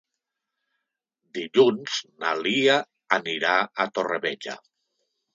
[1.37, 2.77] Dilluns na Lia
[3.19, 3.51] anirà
[3.85, 4.57] a Torrevella.